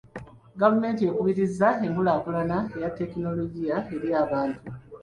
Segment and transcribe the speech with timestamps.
[0.61, 4.59] Gavumenti ekubirizza enkulaakulana eya tekinologiya eri abantu.